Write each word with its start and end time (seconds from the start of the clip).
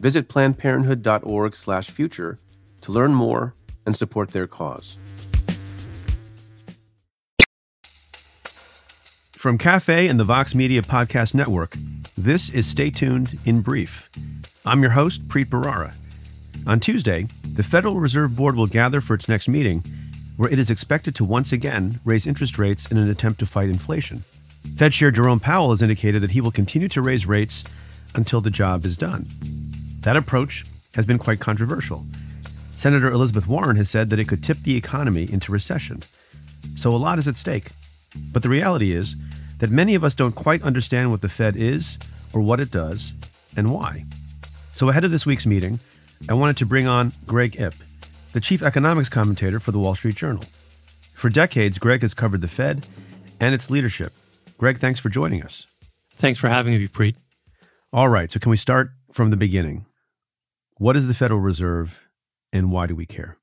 Visit 0.00 0.28
plannedparenthood.org/future 0.28 2.38
to 2.82 2.92
learn 2.92 3.14
more 3.14 3.54
and 3.84 3.96
support 3.96 4.30
their 4.30 4.46
cause. 4.46 4.96
From 9.36 9.56
Cafe 9.56 10.08
and 10.08 10.18
the 10.18 10.24
Vox 10.24 10.54
Media 10.54 10.82
Podcast 10.82 11.34
Network, 11.34 11.72
this 12.16 12.52
is 12.52 12.66
Stay 12.66 12.90
Tuned 12.90 13.34
in 13.44 13.60
Brief. 13.60 14.10
I'm 14.66 14.82
your 14.82 14.90
host, 14.90 15.28
Preet 15.28 15.46
Bharara. 15.46 15.94
On 16.66 16.80
Tuesday, 16.80 17.26
the 17.54 17.62
Federal 17.62 18.00
Reserve 18.00 18.36
Board 18.36 18.56
will 18.56 18.66
gather 18.66 19.00
for 19.00 19.14
its 19.14 19.28
next 19.28 19.48
meeting, 19.48 19.82
where 20.36 20.52
it 20.52 20.58
is 20.58 20.70
expected 20.70 21.14
to 21.14 21.24
once 21.24 21.52
again 21.52 21.92
raise 22.04 22.26
interest 22.26 22.58
rates 22.58 22.90
in 22.90 22.98
an 22.98 23.08
attempt 23.08 23.38
to 23.38 23.46
fight 23.46 23.68
inflation. 23.68 24.18
Fed 24.76 24.92
Chair 24.92 25.10
Jerome 25.10 25.40
Powell 25.40 25.70
has 25.70 25.82
indicated 25.82 26.20
that 26.22 26.32
he 26.32 26.40
will 26.40 26.50
continue 26.50 26.88
to 26.88 27.00
raise 27.00 27.24
rates 27.24 27.64
until 28.14 28.40
the 28.40 28.50
job 28.50 28.84
is 28.84 28.96
done. 28.96 29.26
That 30.00 30.16
approach 30.16 30.64
has 30.94 31.06
been 31.06 31.18
quite 31.18 31.40
controversial. 31.40 32.04
Senator 32.78 33.10
Elizabeth 33.10 33.48
Warren 33.48 33.76
has 33.76 33.90
said 33.90 34.10
that 34.10 34.18
it 34.18 34.28
could 34.28 34.44
tip 34.44 34.56
the 34.58 34.76
economy 34.76 35.28
into 35.30 35.52
recession. 35.52 36.00
So 36.02 36.90
a 36.90 36.96
lot 36.96 37.18
is 37.18 37.26
at 37.26 37.36
stake. 37.36 37.68
But 38.32 38.42
the 38.42 38.48
reality 38.48 38.92
is 38.92 39.16
that 39.58 39.70
many 39.70 39.94
of 39.94 40.04
us 40.04 40.14
don't 40.14 40.34
quite 40.34 40.62
understand 40.62 41.10
what 41.10 41.20
the 41.20 41.28
Fed 41.28 41.56
is 41.56 41.98
or 42.32 42.40
what 42.40 42.60
it 42.60 42.70
does 42.70 43.52
and 43.56 43.72
why. 43.72 44.04
So 44.70 44.88
ahead 44.88 45.04
of 45.04 45.10
this 45.10 45.26
week's 45.26 45.46
meeting, 45.46 45.78
I 46.30 46.34
wanted 46.34 46.56
to 46.58 46.66
bring 46.66 46.86
on 46.86 47.10
Greg 47.26 47.56
Ip, 47.60 47.74
the 48.32 48.40
chief 48.40 48.62
economics 48.62 49.08
commentator 49.08 49.58
for 49.58 49.72
the 49.72 49.78
Wall 49.78 49.94
Street 49.96 50.14
Journal. 50.14 50.42
For 51.14 51.28
decades, 51.28 51.78
Greg 51.78 52.02
has 52.02 52.14
covered 52.14 52.40
the 52.40 52.48
Fed 52.48 52.86
and 53.40 53.54
its 53.54 53.70
leadership. 53.70 54.12
Greg, 54.56 54.78
thanks 54.78 55.00
for 55.00 55.08
joining 55.08 55.42
us. 55.42 55.66
Thanks 56.12 56.38
for 56.38 56.48
having 56.48 56.74
me, 56.74 56.86
Preet. 56.86 57.16
All 57.92 58.08
right, 58.08 58.30
so 58.30 58.38
can 58.38 58.50
we 58.50 58.56
start 58.56 58.90
from 59.12 59.30
the 59.30 59.36
beginning? 59.36 59.84
What 60.80 60.96
is 60.96 61.08
the 61.08 61.14
Federal 61.14 61.40
Reserve 61.40 62.06
and 62.52 62.70
why 62.70 62.86
do 62.86 62.94
we 62.94 63.04
care? 63.04 63.36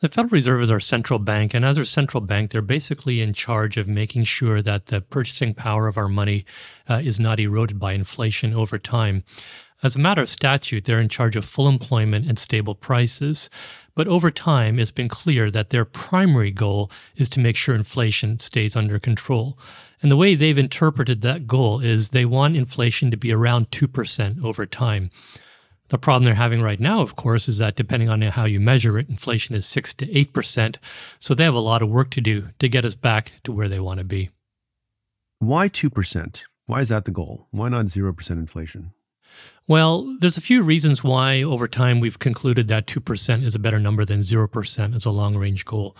The 0.00 0.06
Federal 0.06 0.30
Reserve 0.30 0.62
is 0.62 0.70
our 0.70 0.78
central 0.78 1.18
bank, 1.18 1.52
and 1.52 1.64
as 1.64 1.76
our 1.76 1.84
central 1.84 2.20
bank, 2.20 2.52
they're 2.52 2.62
basically 2.62 3.20
in 3.20 3.32
charge 3.32 3.76
of 3.76 3.88
making 3.88 4.24
sure 4.24 4.62
that 4.62 4.86
the 4.86 5.00
purchasing 5.00 5.54
power 5.54 5.88
of 5.88 5.98
our 5.98 6.06
money 6.06 6.44
uh, 6.88 7.00
is 7.02 7.18
not 7.18 7.40
eroded 7.40 7.80
by 7.80 7.94
inflation 7.94 8.54
over 8.54 8.78
time. 8.78 9.24
As 9.82 9.96
a 9.96 9.98
matter 9.98 10.22
of 10.22 10.28
statute, 10.28 10.84
they're 10.84 11.00
in 11.00 11.08
charge 11.08 11.34
of 11.34 11.44
full 11.44 11.68
employment 11.68 12.26
and 12.28 12.38
stable 12.38 12.76
prices. 12.76 13.50
But 13.96 14.06
over 14.06 14.30
time, 14.30 14.78
it's 14.78 14.92
been 14.92 15.08
clear 15.08 15.50
that 15.50 15.70
their 15.70 15.84
primary 15.84 16.52
goal 16.52 16.92
is 17.16 17.28
to 17.30 17.40
make 17.40 17.56
sure 17.56 17.74
inflation 17.74 18.38
stays 18.38 18.76
under 18.76 19.00
control. 19.00 19.58
And 20.00 20.12
the 20.12 20.16
way 20.16 20.36
they've 20.36 20.56
interpreted 20.56 21.22
that 21.22 21.48
goal 21.48 21.80
is 21.80 22.10
they 22.10 22.24
want 22.24 22.56
inflation 22.56 23.10
to 23.10 23.16
be 23.16 23.32
around 23.32 23.72
2% 23.72 24.44
over 24.44 24.64
time. 24.64 25.10
The 25.88 25.98
problem 25.98 26.24
they're 26.24 26.34
having 26.34 26.60
right 26.60 26.80
now, 26.80 27.00
of 27.00 27.16
course, 27.16 27.48
is 27.48 27.58
that 27.58 27.76
depending 27.76 28.08
on 28.08 28.20
how 28.22 28.44
you 28.44 28.60
measure 28.60 28.98
it, 28.98 29.08
inflation 29.08 29.54
is 29.54 29.66
6 29.66 29.94
to 29.94 30.06
8%. 30.06 30.76
So 31.18 31.34
they 31.34 31.44
have 31.44 31.54
a 31.54 31.60
lot 31.60 31.82
of 31.82 31.88
work 31.88 32.10
to 32.10 32.20
do 32.20 32.48
to 32.58 32.68
get 32.68 32.84
us 32.84 32.94
back 32.94 33.32
to 33.44 33.52
where 33.52 33.68
they 33.68 33.80
want 33.80 33.98
to 33.98 34.04
be. 34.04 34.30
Why 35.38 35.68
2%? 35.68 36.42
Why 36.66 36.80
is 36.80 36.90
that 36.90 37.04
the 37.04 37.10
goal? 37.10 37.46
Why 37.50 37.68
not 37.68 37.86
0% 37.86 38.30
inflation? 38.30 38.92
Well, 39.66 40.16
there's 40.20 40.36
a 40.36 40.42
few 40.42 40.62
reasons 40.62 41.04
why 41.04 41.42
over 41.42 41.68
time 41.68 42.00
we've 42.00 42.18
concluded 42.18 42.68
that 42.68 42.86
2% 42.86 43.44
is 43.44 43.54
a 43.54 43.58
better 43.58 43.78
number 43.78 44.04
than 44.04 44.20
0% 44.20 44.94
as 44.94 45.04
a 45.04 45.10
long 45.10 45.36
range 45.36 45.64
goal. 45.64 45.96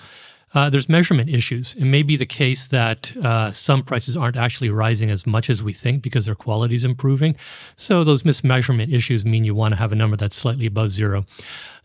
Uh, 0.54 0.70
there's 0.70 0.88
measurement 0.88 1.28
issues. 1.28 1.75
It 1.75 1.84
may 1.84 2.03
be 2.03 2.16
the 2.16 2.26
case 2.26 2.69
that 2.69 3.16
uh, 3.19 3.50
some 3.50 3.82
prices 3.82 4.16
aren't 4.16 4.36
actually 4.36 4.70
rising 4.70 5.10
as 5.10 5.26
much 5.26 5.50
as 5.50 5.62
we 5.62 5.72
think 5.72 6.03
because 6.03 6.26
their 6.26 6.34
quality 6.34 6.75
is 6.75 6.84
improving. 6.84 7.36
So 7.76 8.03
those 8.03 8.22
mismeasurement 8.22 8.92
issues 8.92 9.25
mean 9.25 9.44
you 9.44 9.54
want 9.54 9.75
to 9.75 9.78
have 9.78 9.92
a 9.92 9.97
number 9.97 10.16
that's 10.16 10.36
slightly 10.36 10.66
above 10.66 10.92
zero. 10.92 11.26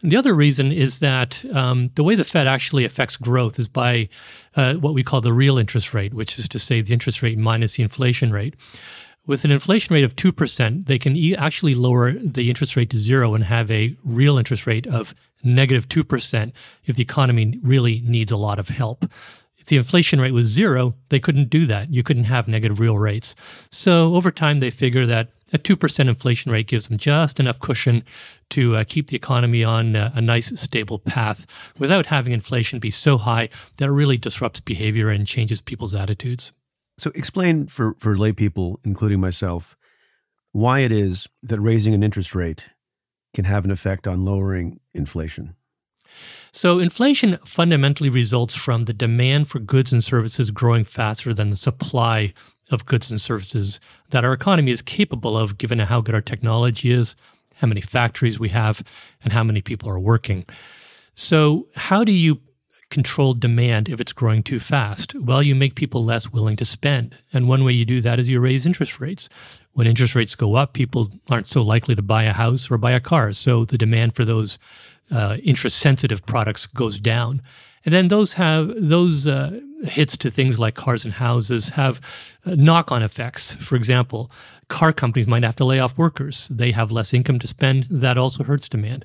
And 0.02 0.12
the 0.12 0.18
other 0.18 0.34
reason 0.34 0.72
is 0.72 1.00
that 1.00 1.44
um, 1.54 1.92
the 1.96 2.04
way 2.04 2.16
the 2.16 2.24
Fed 2.24 2.48
actually 2.48 2.86
affects 2.86 3.18
growth 3.18 3.60
is 3.60 3.68
by 3.68 4.10
uh, 4.56 4.76
what 4.76 4.94
we 4.94 5.04
call 5.04 5.22
the 5.22 5.34
real 5.34 5.58
interest 5.58 5.94
rate, 5.94 6.14
which 6.14 6.40
is 6.40 6.48
to 6.48 6.60
say 6.60 6.82
the 6.82 6.94
interest 6.94 7.22
rate 7.22 7.38
minus 7.38 7.76
the 7.76 7.84
inflation 7.84 8.32
rate. 8.32 8.56
With 9.26 9.46
an 9.46 9.52
inflation 9.52 9.94
rate 9.94 10.04
of 10.04 10.18
2%, 10.18 10.86
they 10.86 11.00
can 11.00 11.16
e- 11.16 11.36
actually 11.36 11.76
lower 11.76 12.12
the 12.12 12.50
interest 12.50 12.76
rate 12.76 12.90
to 12.90 12.98
zero 12.98 13.36
and 13.36 13.46
have 13.46 13.72
a 13.72 13.96
real 14.04 14.38
interest 14.38 14.68
rate 14.68 14.86
of 14.86 15.16
negative 15.44 15.88
2% 15.90 16.52
if 16.86 16.96
the 16.96 17.04
economy 17.04 17.60
really 17.62 18.02
needs 18.06 18.32
a 18.32 18.38
lot 18.38 18.60
of 18.60 18.70
help. 18.70 19.06
If 19.58 19.68
the 19.68 19.78
inflation 19.78 20.20
rate 20.20 20.34
was 20.34 20.48
zero, 20.48 20.96
they 21.08 21.22
couldn't 21.22 21.50
do 21.50 21.66
that. 21.68 21.94
You 21.94 22.04
couldn't 22.04 22.26
have 22.26 22.50
negative 22.50 22.82
real 22.82 22.98
rates. 22.98 23.34
So 23.72 24.14
over 24.16 24.30
time, 24.30 24.60
they 24.60 24.70
figure 24.70 25.06
that 25.06 25.30
a 25.54 25.58
2% 25.58 26.10
inflation 26.10 26.52
rate 26.52 26.68
gives 26.68 26.90
them 26.90 26.98
just 26.98 27.40
enough 27.40 27.60
cushion 27.60 28.04
to 28.50 28.76
uh, 28.76 28.84
keep 28.86 29.08
the 29.08 29.16
economy 29.16 29.64
on 29.64 29.96
uh, 29.96 30.12
a 30.16 30.22
nice, 30.22 30.60
stable 30.60 31.00
path 31.00 31.74
without 31.80 32.08
having 32.08 32.34
inflation 32.34 32.80
be 32.80 32.92
so 32.92 33.18
high 33.18 33.48
that 33.78 33.86
it 33.86 33.92
really 33.92 34.18
disrupts 34.18 34.60
behavior 34.60 35.10
and 35.10 35.28
changes 35.28 35.62
people's 35.62 35.96
attitudes. 35.96 36.52
So, 36.98 37.12
explain 37.16 37.68
for, 37.68 37.96
for 38.00 38.18
lay 38.18 38.34
people, 38.34 38.80
including 38.84 39.22
myself, 39.22 39.78
why 40.52 40.80
it 40.80 40.92
is 40.92 41.28
that 41.42 41.60
raising 41.60 41.94
an 41.94 42.04
interest 42.04 42.36
rate 42.36 42.66
can 43.34 43.46
have 43.46 43.66
an 43.66 43.72
effect 43.72 44.08
on 44.08 44.26
lowering 44.26 44.80
inflation? 44.94 45.56
So, 46.52 46.78
inflation 46.78 47.38
fundamentally 47.38 48.10
results 48.10 48.56
from 48.56 48.86
the 48.86 48.94
demand 48.94 49.48
for 49.48 49.60
goods 49.60 49.92
and 49.92 50.04
services 50.04 50.52
growing 50.52 50.84
faster 50.84 51.34
than 51.34 51.50
the 51.50 51.56
supply 51.56 52.34
of 52.72 52.86
goods 52.86 53.10
and 53.10 53.20
services 53.20 53.80
that 54.12 54.24
our 54.24 54.34
economy 54.34 54.72
is 54.72 54.82
capable 54.82 55.36
of, 55.36 55.58
given 55.58 55.80
how 55.80 56.02
good 56.02 56.14
our 56.14 56.22
technology 56.22 56.92
is, 56.92 57.16
how 57.56 57.68
many 57.68 57.82
factories 57.82 58.40
we 58.40 58.50
have, 58.50 58.84
and 59.24 59.34
how 59.34 59.44
many 59.44 59.62
people 59.62 59.90
are 59.90 60.00
working. 60.00 60.46
So, 61.16 61.68
how 61.76 62.04
do 62.04 62.12
you 62.12 62.40
control 62.94 63.34
demand 63.34 63.90
if 63.90 64.00
it's 64.00 64.14
growing 64.14 64.44
too 64.44 64.60
fast? 64.60 65.16
Well, 65.16 65.44
you 65.44 65.56
make 65.56 65.76
people 65.76 66.06
less 66.06 66.32
willing 66.32 66.56
to 66.58 66.66
spend. 66.66 67.18
And 67.34 67.50
one 67.50 67.64
way 67.64 67.74
you 67.74 67.86
do 67.86 68.00
that 68.02 68.20
is 68.20 68.30
you 68.30 68.40
raise 68.40 68.66
interest 68.66 69.02
rates. 69.02 69.28
When 69.74 69.88
interest 69.88 70.16
rates 70.16 70.36
go 70.36 70.54
up, 70.56 70.74
people 70.74 71.12
aren't 71.30 71.50
so 71.50 71.64
likely 71.64 71.96
to 71.96 72.02
buy 72.02 72.24
a 72.24 72.34
house 72.34 72.70
or 72.70 72.78
buy 72.78 72.92
a 72.92 73.00
car. 73.00 73.34
So 73.34 73.66
the 73.66 73.78
demand 73.78 74.16
for 74.16 74.24
those 74.24 74.60
uh, 75.12 75.38
interest 75.44 75.80
sensitive 75.80 76.26
products 76.26 76.68
goes 76.68 77.00
down. 77.00 77.42
And 77.84 77.92
then 77.92 78.08
those 78.08 78.34
have 78.34 78.72
those 78.78 79.28
uh, 79.28 79.60
hits 79.84 80.16
to 80.18 80.30
things 80.30 80.60
like 80.60 80.76
cars 80.76 81.04
and 81.04 81.16
houses 81.16 81.70
have 81.70 82.00
uh, 82.46 82.56
knock 82.56 82.92
on 82.92 83.04
effects. 83.04 83.56
For 83.56 83.76
example, 83.76 84.32
car 84.70 84.94
companies 84.94 85.28
might 85.28 85.44
have 85.44 85.58
to 85.58 85.66
lay 85.66 85.80
off 85.80 85.98
workers. 85.98 86.48
They 86.48 86.72
have 86.72 86.92
less 86.92 87.14
income 87.14 87.40
to 87.40 87.48
spend. 87.48 87.88
That 87.90 88.18
also 88.18 88.44
hurts 88.44 88.70
demand. 88.70 89.04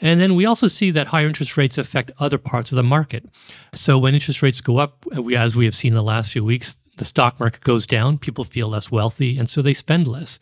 And 0.00 0.20
then 0.20 0.34
we 0.34 0.46
also 0.46 0.66
see 0.66 0.90
that 0.92 1.08
higher 1.08 1.26
interest 1.26 1.56
rates 1.56 1.76
affect 1.76 2.10
other 2.18 2.38
parts 2.38 2.72
of 2.72 2.76
the 2.76 2.82
market. 2.82 3.28
So 3.74 3.98
when 3.98 4.14
interest 4.14 4.42
rates 4.42 4.60
go 4.60 4.78
up, 4.78 5.04
uh, 5.14 5.22
we, 5.22 5.36
as 5.36 5.56
we 5.56 5.66
have 5.66 5.74
seen 5.74 5.94
the 5.94 6.02
last 6.02 6.32
few 6.32 6.44
weeks, 6.44 6.74
the 6.96 7.04
stock 7.04 7.40
market 7.40 7.62
goes 7.62 7.86
down, 7.86 8.18
people 8.18 8.44
feel 8.44 8.68
less 8.68 8.90
wealthy, 8.90 9.38
and 9.38 9.48
so 9.48 9.62
they 9.62 9.74
spend 9.74 10.06
less. 10.06 10.38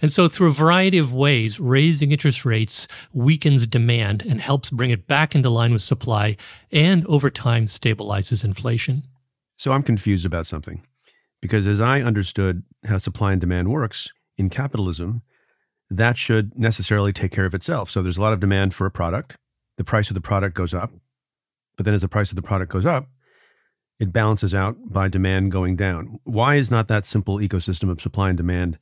And 0.00 0.12
so, 0.12 0.28
through 0.28 0.48
a 0.48 0.52
variety 0.52 0.96
of 0.98 1.12
ways, 1.12 1.58
raising 1.58 2.12
interest 2.12 2.44
rates 2.44 2.86
weakens 3.12 3.66
demand 3.66 4.24
and 4.24 4.40
helps 4.40 4.70
bring 4.70 4.90
it 4.90 5.08
back 5.08 5.34
into 5.34 5.50
line 5.50 5.72
with 5.72 5.82
supply, 5.82 6.36
and 6.70 7.04
over 7.06 7.30
time 7.30 7.66
stabilizes 7.66 8.44
inflation. 8.44 9.02
So, 9.56 9.72
I'm 9.72 9.82
confused 9.82 10.24
about 10.24 10.46
something 10.46 10.86
because 11.42 11.66
as 11.66 11.80
I 11.80 12.00
understood 12.00 12.62
how 12.86 12.98
supply 12.98 13.32
and 13.32 13.40
demand 13.40 13.72
works 13.72 14.12
in 14.36 14.50
capitalism, 14.50 15.22
that 15.90 16.16
should 16.16 16.58
necessarily 16.58 17.12
take 17.12 17.32
care 17.32 17.46
of 17.46 17.54
itself. 17.54 17.90
So 17.90 18.02
there's 18.02 18.18
a 18.18 18.22
lot 18.22 18.32
of 18.32 18.40
demand 18.40 18.74
for 18.74 18.86
a 18.86 18.90
product. 18.90 19.36
The 19.76 19.84
price 19.84 20.10
of 20.10 20.14
the 20.14 20.20
product 20.20 20.54
goes 20.54 20.74
up. 20.74 20.92
But 21.76 21.84
then 21.84 21.94
as 21.94 22.02
the 22.02 22.08
price 22.08 22.30
of 22.30 22.36
the 22.36 22.42
product 22.42 22.72
goes 22.72 22.84
up, 22.84 23.08
it 23.98 24.12
balances 24.12 24.54
out 24.54 24.76
by 24.84 25.08
demand 25.08 25.50
going 25.50 25.76
down. 25.76 26.18
Why 26.24 26.56
is 26.56 26.70
not 26.70 26.88
that 26.88 27.04
simple 27.04 27.38
ecosystem 27.38 27.90
of 27.90 28.00
supply 28.00 28.28
and 28.28 28.36
demand 28.36 28.78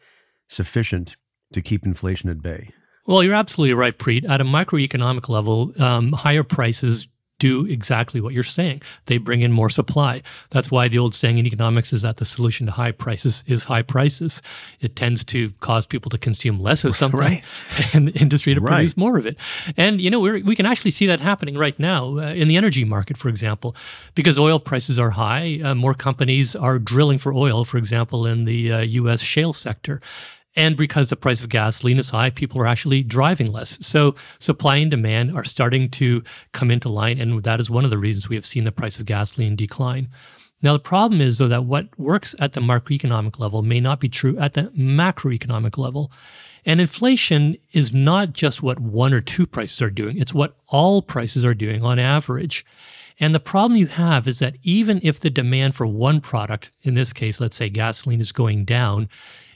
sufficient 0.49 1.17
to 1.53 1.63
keep 1.63 1.87
inflation 1.87 2.29
at 2.29 2.43
bay? 2.43 2.71
Well, 3.07 3.23
you're 3.23 3.35
absolutely 3.35 3.75
right, 3.75 3.97
Preet. 3.97 4.29
At 4.29 4.41
a 4.41 4.45
microeconomic 4.45 5.29
level, 5.29 5.73
um, 5.81 6.13
higher 6.13 6.43
prices 6.43 7.09
do 7.39 7.67
exactly 7.67 8.21
what 8.21 8.33
you're 8.33 8.43
saying. 8.43 8.83
They 9.07 9.19
bring 9.19 9.43
in 9.43 9.53
more 9.53 9.69
supply. 9.69 10.23
That's 10.51 10.71
why 10.71 10.89
the 10.89 10.99
old 10.99 11.15
saying 11.15 11.39
in 11.39 11.47
economics 11.47 11.93
is 11.93 12.03
that 12.03 12.17
the 12.17 12.25
solution 12.25 12.67
to 12.67 12.73
high 12.73 12.93
prices 12.93 13.45
is 13.47 13.65
high 13.65 13.83
prices. 13.83 14.43
It 14.81 14.97
tends 14.97 15.25
to 15.27 15.51
cause 15.61 15.87
people 15.87 16.11
to 16.11 16.19
consume 16.19 16.61
less 16.61 16.85
of 16.85 16.95
something 16.97 17.21
right. 17.21 17.45
and 17.95 18.09
the 18.09 18.13
industry 18.13 18.55
to 18.55 18.61
right. 18.61 18.77
produce 18.77 18.97
more 18.97 19.19
of 19.19 19.27
it. 19.27 19.39
And, 19.77 20.01
you 20.01 20.11
know, 20.11 20.21
we 20.21 20.57
can 20.57 20.67
actually 20.67 20.93
see 20.93 21.07
that 21.07 21.21
happening 21.21 21.59
right 21.59 21.79
now 21.79 22.17
uh, 22.17 22.33
in 22.33 22.49
the 22.49 22.57
energy 22.57 22.85
market, 22.85 23.17
for 23.17 23.29
example, 23.29 23.77
because 24.15 24.39
oil 24.39 24.59
prices 24.59 24.99
are 24.99 25.11
high. 25.11 25.61
Uh, 25.63 25.75
more 25.75 25.95
companies 25.95 26.57
are 26.57 26.79
drilling 26.79 27.19
for 27.19 27.33
oil, 27.33 27.65
for 27.65 27.77
example, 27.77 28.27
in 28.27 28.45
the 28.45 28.73
uh, 28.73 28.81
U.S. 28.81 29.23
shale 29.23 29.53
sector. 29.53 30.01
And 30.57 30.77
because 30.77 31.11
the 31.11 31.17
price 31.17 31.43
of 31.43 31.51
gasoline 31.51 31.99
is 31.99 32.11
high, 32.11 32.31
people 32.31 32.61
are 32.61 32.67
actually 32.67 33.03
driving 33.03 33.53
less. 33.53 33.79
So 33.87 34.15
supply 34.39 34.77
and 34.77 34.91
demand 34.91 35.37
are 35.37 35.45
starting 35.45 35.91
to 35.91 36.23
come 36.53 36.71
into 36.71 36.89
line. 36.89 37.21
And 37.21 37.43
that 37.43 37.61
is 37.61 37.71
one 37.71 37.85
of 37.85 37.91
the 37.91 37.99
reasons 37.99 38.29
we 38.29 38.37
have 38.37 38.47
seen 38.47 38.65
the 38.65 38.73
price 38.73 38.99
of 38.99 39.07
gasoline 39.07 39.55
decline. 39.55 40.09
Now, 40.63 40.73
the 40.73 40.79
problem 40.79 41.21
is, 41.21 41.37
though, 41.37 41.49
that 41.49 41.67
what 41.67 41.87
works 41.99 42.35
at 42.41 42.55
the 42.55 42.63
macroeconomic 42.63 43.39
level 43.39 43.63
may 43.63 43.79
not 43.79 44.01
be 44.01 44.09
true 44.09 44.39
at 44.39 44.55
the 44.55 44.63
macroeconomic 44.77 45.77
level. 45.77 46.11
And 46.65 46.81
inflation 46.81 47.57
is 47.73 47.95
not 47.95 48.33
just 48.33 48.63
what 48.63 48.81
one 48.81 49.13
or 49.13 49.21
two 49.21 49.47
prices 49.47 49.81
are 49.83 49.91
doing, 49.91 50.19
it's 50.19 50.35
what 50.35 50.57
all 50.69 51.03
prices 51.03 51.45
are 51.45 51.55
doing 51.55 51.85
on 51.85 51.99
average. 51.99 52.65
And 53.21 53.35
the 53.35 53.41
problem 53.41 53.79
you 53.79 53.87
have 53.87 54.27
is 54.29 54.41
that 54.41 54.57
even 54.63 55.01
if 55.03 55.21
the 55.21 55.31
demand 55.31 55.75
for 55.75 55.87
one 55.87 56.21
product, 56.21 56.71
in 56.83 56.95
this 56.95 57.13
case, 57.13 57.41
let's 57.41 57.57
say 57.57 57.71
gasoline, 57.71 58.21
is 58.21 58.33
going 58.33 58.65
down, 58.65 59.09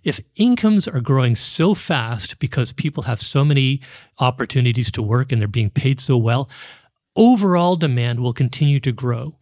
if 0.05 0.21
incomes 0.37 0.89
are 0.89 1.01
growing 1.01 1.35
so 1.35 1.75
fast 1.75 2.39
because 2.39 2.73
people 2.73 3.05
have 3.05 3.21
so 3.21 3.45
many 3.45 3.81
opportunities 4.19 4.91
to 4.93 5.03
work 5.03 5.33
and 5.33 5.41
they're 5.41 5.49
being 5.49 5.71
paid 5.71 6.01
so 6.01 6.17
well, 6.17 6.49
overall 7.17 7.77
demand 7.77 8.21
will 8.21 8.33
continue 8.33 8.81
to 8.81 8.93
grow. 8.93 9.37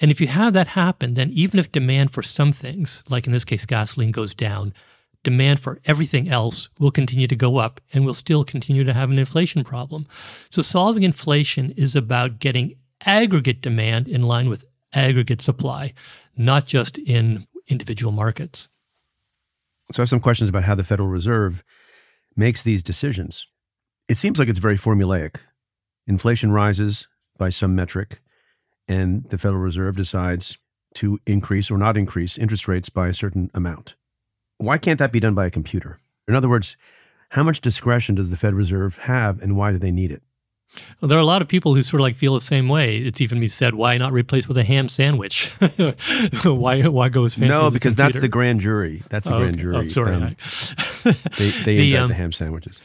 And 0.00 0.10
if 0.10 0.20
you 0.20 0.26
have 0.26 0.52
that 0.52 0.68
happen, 0.68 1.14
then 1.14 1.30
even 1.30 1.58
if 1.58 1.72
demand 1.72 2.12
for 2.12 2.22
some 2.22 2.52
things, 2.52 3.02
like 3.08 3.26
in 3.26 3.32
this 3.32 3.44
case, 3.44 3.64
gasoline 3.64 4.10
goes 4.10 4.34
down, 4.34 4.74
demand 5.22 5.58
for 5.58 5.80
everything 5.86 6.28
else 6.28 6.68
will 6.78 6.90
continue 6.90 7.26
to 7.26 7.34
go 7.34 7.56
up 7.56 7.80
and 7.92 8.04
we'll 8.04 8.14
still 8.14 8.44
continue 8.44 8.84
to 8.84 8.92
have 8.92 9.10
an 9.10 9.18
inflation 9.18 9.64
problem. 9.64 10.06
So 10.50 10.62
solving 10.62 11.02
inflation 11.02 11.72
is 11.72 11.96
about 11.96 12.38
getting 12.38 12.76
aggregate 13.04 13.60
demand 13.60 14.06
in 14.06 14.22
line 14.22 14.48
with 14.48 14.64
aggregate 14.94 15.40
supply, 15.40 15.94
not 16.36 16.66
just 16.66 16.98
in 16.98 17.44
individual 17.68 18.12
markets. 18.12 18.68
So 19.92 20.00
I 20.00 20.02
have 20.02 20.08
some 20.08 20.20
questions 20.20 20.50
about 20.50 20.64
how 20.64 20.74
the 20.74 20.84
Federal 20.84 21.08
Reserve 21.08 21.62
makes 22.36 22.62
these 22.62 22.82
decisions. 22.82 23.46
It 24.08 24.16
seems 24.16 24.38
like 24.38 24.48
it's 24.48 24.58
very 24.58 24.76
formulaic. 24.76 25.36
Inflation 26.06 26.52
rises 26.52 27.08
by 27.38 27.48
some 27.50 27.74
metric, 27.74 28.20
and 28.88 29.28
the 29.30 29.38
Federal 29.38 29.62
Reserve 29.62 29.96
decides 29.96 30.58
to 30.94 31.18
increase 31.26 31.70
or 31.70 31.78
not 31.78 31.96
increase 31.96 32.38
interest 32.38 32.68
rates 32.68 32.88
by 32.88 33.08
a 33.08 33.14
certain 33.14 33.50
amount. 33.54 33.96
Why 34.58 34.78
can't 34.78 34.98
that 34.98 35.12
be 35.12 35.20
done 35.20 35.34
by 35.34 35.46
a 35.46 35.50
computer? 35.50 35.98
In 36.26 36.34
other 36.34 36.48
words, 36.48 36.76
how 37.30 37.42
much 37.42 37.60
discretion 37.60 38.14
does 38.14 38.30
the 38.30 38.36
Fed 38.36 38.54
Reserve 38.54 38.98
have 38.98 39.42
and 39.42 39.56
why 39.56 39.72
do 39.72 39.78
they 39.78 39.90
need 39.90 40.10
it? 40.10 40.22
Well, 41.00 41.08
there 41.08 41.16
are 41.16 41.22
a 41.22 41.26
lot 41.26 41.42
of 41.42 41.48
people 41.48 41.74
who 41.74 41.82
sort 41.82 42.00
of 42.00 42.04
like 42.04 42.16
feel 42.16 42.34
the 42.34 42.40
same 42.40 42.68
way. 42.68 42.98
It's 42.98 43.20
even 43.20 43.40
been 43.40 43.48
said, 43.48 43.74
why 43.74 43.96
not 43.98 44.12
replace 44.12 44.46
with 44.46 44.58
a 44.58 44.64
ham 44.64 44.88
sandwich? 44.88 45.48
why 46.44 46.82
why 46.82 47.08
go 47.08 47.24
as 47.24 47.34
fancy? 47.34 47.48
No, 47.48 47.68
as 47.68 47.72
because 47.72 47.96
that's 47.96 48.20
the 48.20 48.28
grand 48.28 48.60
jury. 48.60 49.02
That's 49.08 49.28
the 49.28 49.34
oh, 49.34 49.38
grand 49.38 49.54
okay. 49.54 49.62
jury. 49.62 49.76
Oh, 49.76 49.86
sorry. 49.86 50.14
Um, 50.14 50.36
they 51.38 51.50
they 51.64 51.76
the, 51.76 51.96
um, 51.96 52.08
the 52.08 52.14
ham 52.14 52.32
sandwiches 52.32 52.82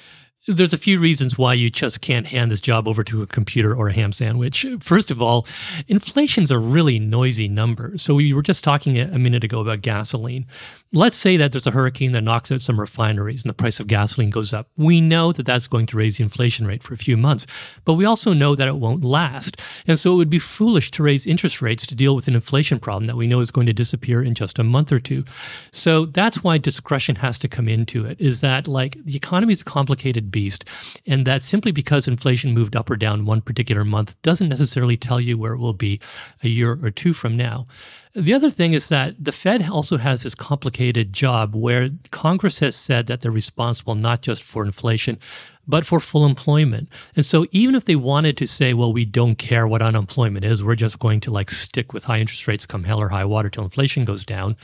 there's 0.47 0.73
a 0.73 0.77
few 0.77 0.99
reasons 0.99 1.37
why 1.37 1.53
you 1.53 1.69
just 1.69 2.01
can't 2.01 2.25
hand 2.27 2.51
this 2.51 2.61
job 2.61 2.87
over 2.87 3.03
to 3.03 3.21
a 3.21 3.27
computer 3.27 3.75
or 3.75 3.89
a 3.89 3.93
ham 3.93 4.11
sandwich. 4.11 4.65
First 4.79 5.11
of 5.11 5.21
all, 5.21 5.45
inflation's 5.87 6.49
a 6.49 6.57
really 6.57 6.97
noisy 6.97 7.47
number. 7.47 7.95
So 7.99 8.15
we 8.15 8.33
were 8.33 8.41
just 8.41 8.63
talking 8.63 8.99
a 8.99 9.19
minute 9.19 9.43
ago 9.43 9.59
about 9.59 9.81
gasoline. 9.81 10.47
Let's 10.93 11.15
say 11.15 11.37
that 11.37 11.51
there's 11.51 11.67
a 11.67 11.71
hurricane 11.71 12.11
that 12.13 12.23
knocks 12.23 12.51
out 12.51 12.61
some 12.61 12.79
refineries 12.79 13.43
and 13.43 13.49
the 13.49 13.53
price 13.53 13.79
of 13.79 13.85
gasoline 13.85 14.31
goes 14.31 14.51
up. 14.51 14.67
We 14.77 14.99
know 14.99 15.31
that 15.31 15.45
that's 15.45 15.67
going 15.67 15.85
to 15.87 15.97
raise 15.97 16.17
the 16.17 16.23
inflation 16.23 16.65
rate 16.65 16.81
for 16.81 16.95
a 16.95 16.97
few 16.97 17.15
months, 17.15 17.45
but 17.85 17.93
we 17.93 18.03
also 18.03 18.33
know 18.33 18.55
that 18.55 18.67
it 18.67 18.77
won't 18.77 19.03
last. 19.03 19.61
And 19.87 19.99
so 19.99 20.13
it 20.13 20.17
would 20.17 20.29
be 20.29 20.39
foolish 20.39 20.89
to 20.91 21.03
raise 21.03 21.27
interest 21.27 21.61
rates 21.61 21.85
to 21.85 21.95
deal 21.95 22.15
with 22.15 22.27
an 22.27 22.33
inflation 22.35 22.79
problem 22.79 23.05
that 23.05 23.15
we 23.15 23.27
know 23.27 23.41
is 23.41 23.51
going 23.51 23.67
to 23.67 23.73
disappear 23.73 24.23
in 24.23 24.33
just 24.33 24.57
a 24.57 24.63
month 24.63 24.91
or 24.91 24.99
two. 24.99 25.23
So 25.71 26.05
that's 26.07 26.43
why 26.43 26.57
discretion 26.57 27.17
has 27.17 27.37
to 27.39 27.47
come 27.47 27.69
into 27.69 28.05
it 28.05 28.19
is 28.19 28.41
that 28.41 28.67
like 28.67 28.97
the 29.05 29.15
economy 29.15 29.53
is 29.53 29.61
a 29.61 29.65
complicated 29.65 30.30
beast 30.31 30.67
and 31.05 31.25
that 31.27 31.41
simply 31.41 31.71
because 31.71 32.07
inflation 32.07 32.53
moved 32.53 32.75
up 32.75 32.89
or 32.89 32.95
down 32.95 33.25
one 33.25 33.41
particular 33.41 33.83
month 33.83 34.19
doesn't 34.21 34.49
necessarily 34.49 34.97
tell 34.97 35.19
you 35.19 35.37
where 35.37 35.53
it 35.53 35.59
will 35.59 35.73
be 35.73 35.99
a 36.43 36.47
year 36.47 36.79
or 36.83 36.91
two 36.91 37.13
from 37.13 37.37
now. 37.37 37.67
The 38.13 38.33
other 38.33 38.49
thing 38.49 38.73
is 38.73 38.89
that 38.89 39.23
the 39.23 39.31
Fed 39.31 39.69
also 39.69 39.97
has 39.97 40.23
this 40.23 40.35
complicated 40.35 41.13
job 41.13 41.55
where 41.55 41.89
Congress 42.11 42.59
has 42.59 42.75
said 42.75 43.07
that 43.07 43.21
they're 43.21 43.31
responsible 43.31 43.95
not 43.95 44.21
just 44.21 44.43
for 44.43 44.65
inflation, 44.65 45.17
but 45.65 45.85
for 45.85 46.01
full 46.01 46.25
employment. 46.25 46.89
And 47.15 47.25
so 47.25 47.45
even 47.51 47.73
if 47.73 47.85
they 47.85 47.95
wanted 47.95 48.35
to 48.37 48.47
say, 48.47 48.73
well, 48.73 48.91
we 48.91 49.05
don't 49.05 49.37
care 49.37 49.65
what 49.65 49.81
unemployment 49.81 50.43
is, 50.43 50.61
we're 50.61 50.75
just 50.75 50.99
going 50.99 51.21
to 51.21 51.31
like 51.31 51.49
stick 51.49 51.93
with 51.93 52.03
high 52.03 52.19
interest 52.19 52.47
rates 52.47 52.65
come 52.65 52.83
hell 52.83 52.99
or 52.99 53.09
high 53.09 53.25
water 53.25 53.49
till 53.49 53.63
inflation 53.63 54.03
goes 54.03 54.25
down, 54.25 54.57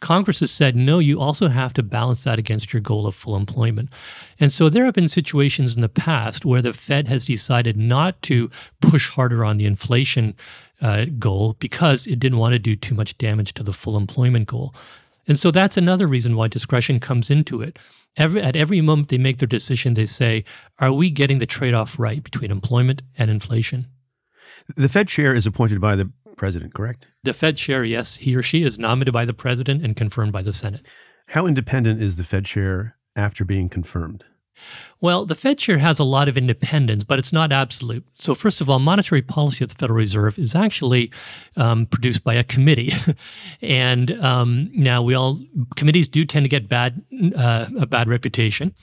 Congress 0.00 0.40
has 0.40 0.50
said, 0.50 0.76
no, 0.76 0.98
you 0.98 1.18
also 1.20 1.48
have 1.48 1.72
to 1.74 1.82
balance 1.82 2.24
that 2.24 2.38
against 2.38 2.72
your 2.72 2.82
goal 2.82 3.06
of 3.06 3.14
full 3.14 3.36
employment. 3.36 3.88
And 4.38 4.52
so 4.52 4.68
there 4.68 4.84
have 4.84 4.94
been 4.94 5.08
situations 5.08 5.74
in 5.74 5.82
the 5.82 5.88
past 5.88 6.44
where 6.44 6.62
the 6.62 6.72
Fed 6.72 7.08
has 7.08 7.26
decided 7.26 7.76
not 7.76 8.20
to 8.22 8.50
push 8.80 9.10
harder 9.10 9.44
on 9.44 9.56
the 9.56 9.66
inflation 9.66 10.34
uh, 10.82 11.06
goal 11.18 11.56
because 11.58 12.06
it 12.06 12.18
didn't 12.18 12.38
want 12.38 12.52
to 12.52 12.58
do 12.58 12.76
too 12.76 12.94
much 12.94 13.16
damage 13.16 13.54
to 13.54 13.62
the 13.62 13.72
full 13.72 13.96
employment 13.96 14.46
goal. 14.48 14.74
And 15.26 15.38
so 15.38 15.50
that's 15.50 15.76
another 15.76 16.06
reason 16.06 16.36
why 16.36 16.48
discretion 16.48 17.00
comes 17.00 17.30
into 17.30 17.62
it. 17.62 17.78
Every, 18.16 18.40
at 18.40 18.56
every 18.56 18.80
moment 18.80 19.08
they 19.08 19.18
make 19.18 19.38
their 19.38 19.48
decision, 19.48 19.94
they 19.94 20.06
say, 20.06 20.44
are 20.78 20.92
we 20.92 21.10
getting 21.10 21.38
the 21.38 21.46
trade 21.46 21.74
off 21.74 21.98
right 21.98 22.22
between 22.22 22.50
employment 22.50 23.02
and 23.18 23.30
inflation? 23.30 23.86
The 24.76 24.88
Fed 24.88 25.08
chair 25.08 25.34
is 25.34 25.46
appointed 25.46 25.80
by 25.80 25.96
the 25.96 26.10
president, 26.36 26.74
correct? 26.74 27.06
The 27.24 27.34
Fed 27.34 27.56
chair, 27.56 27.84
yes, 27.84 28.16
he 28.16 28.34
or 28.36 28.42
she 28.42 28.62
is 28.62 28.78
nominated 28.78 29.12
by 29.12 29.24
the 29.24 29.34
president 29.34 29.82
and 29.82 29.96
confirmed 29.96 30.32
by 30.32 30.42
the 30.42 30.52
Senate. 30.52 30.86
How 31.28 31.46
independent 31.46 32.00
is 32.00 32.16
the 32.16 32.24
Fed 32.24 32.44
chair 32.44 32.96
after 33.16 33.44
being 33.44 33.68
confirmed? 33.68 34.24
Well, 35.00 35.26
the 35.26 35.34
Fed 35.34 35.58
chair 35.58 35.78
has 35.78 35.98
a 35.98 36.04
lot 36.04 36.28
of 36.28 36.38
independence, 36.38 37.04
but 37.04 37.18
it's 37.18 37.32
not 37.32 37.52
absolute. 37.52 38.04
So, 38.14 38.34
first 38.34 38.60
of 38.60 38.70
all, 38.70 38.78
monetary 38.78 39.22
policy 39.22 39.62
at 39.62 39.68
the 39.68 39.74
Federal 39.74 39.98
Reserve 39.98 40.38
is 40.38 40.54
actually 40.54 41.12
um, 41.56 41.86
produced 41.86 42.24
by 42.24 42.34
a 42.34 42.44
committee, 42.44 42.92
and 43.62 44.10
um, 44.22 44.70
now 44.72 45.02
we 45.02 45.14
all 45.14 45.40
committees 45.76 46.08
do 46.08 46.24
tend 46.24 46.44
to 46.44 46.48
get 46.48 46.68
bad 46.68 47.02
uh, 47.36 47.66
a 47.78 47.86
bad 47.86 48.08
reputation. 48.08 48.74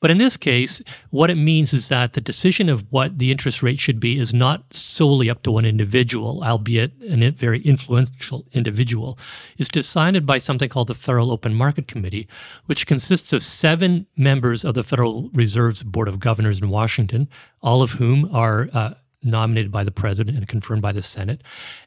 But 0.00 0.10
in 0.10 0.16
this 0.16 0.38
case, 0.38 0.82
what 1.10 1.28
it 1.28 1.34
means 1.34 1.74
is 1.74 1.88
that 1.90 2.14
the 2.14 2.22
decision 2.22 2.70
of 2.70 2.90
what 2.90 3.18
the 3.18 3.30
interest 3.30 3.62
rate 3.62 3.78
should 3.78 4.00
be 4.00 4.18
is 4.18 4.32
not 4.32 4.74
solely 4.74 5.28
up 5.28 5.42
to 5.42 5.52
one 5.52 5.66
individual, 5.66 6.42
albeit 6.42 6.92
a 7.02 7.30
very 7.30 7.60
influential 7.60 8.46
individual. 8.52 9.18
It's 9.58 9.68
decided 9.68 10.24
by 10.24 10.38
something 10.38 10.70
called 10.70 10.88
the 10.88 10.94
Federal 10.94 11.30
Open 11.30 11.54
Market 11.54 11.86
Committee, 11.86 12.26
which 12.64 12.86
consists 12.86 13.34
of 13.34 13.42
seven 13.42 14.06
members 14.16 14.64
of 14.64 14.72
the 14.72 14.82
Federal 14.82 15.19
Reserve's 15.32 15.82
Board 15.82 16.08
of 16.08 16.18
Governors 16.18 16.60
in 16.60 16.70
Washington, 16.70 17.28
all 17.62 17.82
of 17.82 17.92
whom 17.92 18.28
are 18.34 18.68
uh, 18.72 18.94
nominated 19.22 19.70
by 19.70 19.84
the 19.84 19.90
president 19.90 20.36
and 20.36 20.48
confirmed 20.48 20.82
by 20.82 20.92
the 20.92 21.02
Senate, 21.02 21.42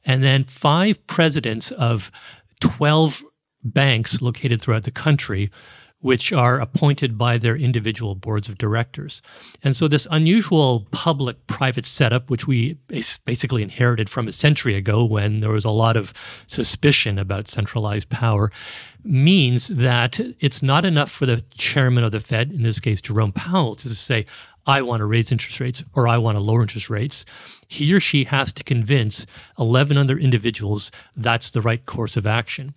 and 0.05 0.23
then 0.23 0.43
five 0.43 1.05
presidents 1.07 1.71
of 1.71 2.11
12 2.61 3.23
banks 3.63 4.21
located 4.21 4.61
throughout 4.61 4.83
the 4.83 4.91
country 4.91 5.49
which 6.03 6.33
are 6.33 6.59
appointed 6.59 7.17
by 7.17 7.37
their 7.37 7.55
individual 7.55 8.13
boards 8.13 8.49
of 8.49 8.57
directors. 8.57 9.21
And 9.63 9.73
so, 9.73 9.87
this 9.87 10.05
unusual 10.11 10.85
public 10.91 11.47
private 11.47 11.85
setup, 11.85 12.29
which 12.29 12.45
we 12.45 12.73
basically 13.25 13.63
inherited 13.63 14.09
from 14.09 14.27
a 14.27 14.33
century 14.33 14.75
ago 14.75 15.05
when 15.05 15.39
there 15.39 15.51
was 15.51 15.63
a 15.63 15.69
lot 15.69 15.95
of 15.95 16.13
suspicion 16.45 17.17
about 17.17 17.47
centralized 17.47 18.09
power, 18.09 18.51
means 19.03 19.67
that 19.67 20.19
it's 20.39 20.63
not 20.63 20.85
enough 20.85 21.11
for 21.11 21.25
the 21.25 21.43
chairman 21.55 22.03
of 22.03 22.11
the 22.11 22.19
Fed, 22.19 22.51
in 22.51 22.63
this 22.63 22.79
case, 22.79 23.01
Jerome 23.01 23.31
Powell, 23.31 23.75
to 23.75 23.93
say, 23.95 24.25
I 24.65 24.81
want 24.81 25.01
to 25.01 25.05
raise 25.05 25.31
interest 25.31 25.59
rates 25.59 25.83
or 25.93 26.07
I 26.07 26.17
want 26.17 26.37
to 26.37 26.39
lower 26.39 26.61
interest 26.61 26.89
rates. 26.89 27.25
He 27.67 27.93
or 27.93 27.99
she 27.99 28.25
has 28.25 28.53
to 28.53 28.63
convince 28.63 29.25
11 29.59 29.97
other 29.97 30.17
individuals 30.17 30.91
that's 31.15 31.49
the 31.49 31.61
right 31.61 31.85
course 31.85 32.15
of 32.15 32.25
action. 32.25 32.73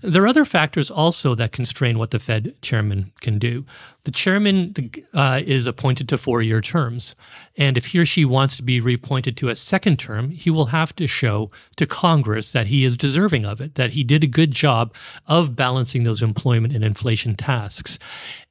There 0.00 0.22
are 0.22 0.28
other 0.28 0.44
factors 0.44 0.90
also 0.90 1.34
that 1.34 1.52
constrain 1.52 1.98
what 1.98 2.12
the 2.12 2.18
Fed 2.18 2.54
chairman 2.62 3.12
can 3.20 3.38
do. 3.38 3.64
The 4.04 4.12
chairman 4.12 4.74
uh, 5.12 5.42
is 5.44 5.66
appointed 5.66 6.08
to 6.08 6.18
four 6.18 6.40
year 6.40 6.60
terms. 6.60 7.16
And 7.56 7.76
if 7.76 7.86
he 7.86 7.98
or 7.98 8.06
she 8.06 8.24
wants 8.24 8.56
to 8.56 8.62
be 8.62 8.80
reappointed 8.80 9.36
to 9.38 9.48
a 9.48 9.56
second 9.56 9.98
term, 9.98 10.30
he 10.30 10.50
will 10.50 10.66
have 10.66 10.94
to 10.96 11.06
show 11.06 11.50
to 11.76 11.86
Congress 11.86 12.52
that 12.52 12.68
he 12.68 12.84
is 12.84 12.96
deserving 12.96 13.44
of 13.44 13.60
it, 13.60 13.74
that 13.74 13.92
he 13.92 14.04
did 14.04 14.22
a 14.22 14.28
good 14.28 14.52
job 14.52 14.94
of 15.26 15.56
balancing 15.56 16.04
those 16.04 16.22
employment 16.22 16.74
and 16.74 16.84
inflation 16.84 17.34
tasks. 17.34 17.98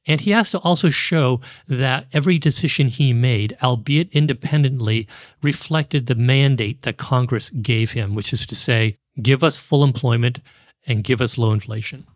And 0.06 0.20
he 0.20 0.30
has 0.32 0.50
to 0.50 0.58
also 0.58 0.90
show 0.90 1.40
that 1.66 2.06
every 2.12 2.38
decision 2.38 2.88
he 2.88 3.12
made, 3.12 3.56
albeit 3.62 4.10
independently, 4.14 5.08
reflected 5.42 6.06
the 6.06 6.14
mandate 6.14 6.82
that 6.82 6.98
Congress 6.98 7.50
gave 7.50 7.92
him, 7.92 8.14
which 8.14 8.32
is 8.32 8.46
to 8.46 8.54
say, 8.54 8.98
give 9.20 9.42
us 9.42 9.56
full 9.56 9.82
employment 9.82 10.40
and 10.86 11.04
give 11.04 11.20
us 11.20 11.38
low 11.38 11.52
inflation. 11.52 12.06